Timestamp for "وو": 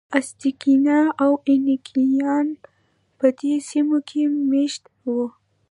5.07-5.21